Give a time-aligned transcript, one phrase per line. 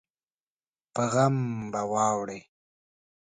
[0.93, 1.37] په غم
[1.71, 2.39] به واوړې